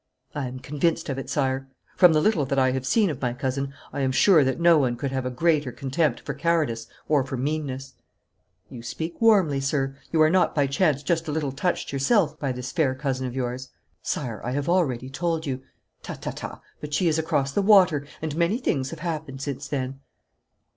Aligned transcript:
'I 0.33 0.47
am 0.47 0.59
convinced 0.59 1.09
of 1.09 1.19
it, 1.19 1.29
sire. 1.29 1.69
From 1.95 2.11
the 2.11 2.21
little 2.21 2.43
that 2.45 2.57
I 2.57 2.71
have 2.71 2.87
seen 2.87 3.11
of 3.11 3.21
my 3.21 3.33
cousin 3.33 3.71
I 3.93 3.99
am 4.01 4.11
sure 4.11 4.43
that 4.43 4.59
no 4.59 4.79
one 4.79 4.95
could 4.95 5.11
have 5.11 5.27
a 5.27 5.29
greater 5.29 5.71
contempt 5.71 6.21
for 6.21 6.33
cowardice 6.33 6.87
or 7.07 7.23
for 7.23 7.37
meanness.' 7.37 7.93
'You 8.67 8.81
speak 8.81 9.21
warmly, 9.21 9.59
sir. 9.59 9.95
You 10.11 10.19
are 10.23 10.29
not 10.31 10.55
by 10.55 10.65
chance 10.65 11.03
just 11.03 11.27
a 11.27 11.31
little 11.31 11.51
touched 11.51 11.93
yourself 11.93 12.39
by 12.39 12.51
this 12.51 12.71
fair 12.71 12.95
cousin 12.95 13.27
of 13.27 13.35
yours?' 13.35 13.69
'Sire, 14.01 14.41
I 14.43 14.53
have 14.53 14.67
already 14.67 15.07
told 15.07 15.45
you' 15.45 15.61
'Ta, 16.01 16.15
ta, 16.15 16.31
ta, 16.31 16.61
but 16.79 16.95
she 16.95 17.07
is 17.07 17.19
across 17.19 17.51
the 17.51 17.61
water, 17.61 18.07
and 18.23 18.35
many 18.35 18.57
things 18.57 18.89
have 18.89 19.01
happened 19.01 19.43
since 19.43 19.67
then.' 19.67 19.99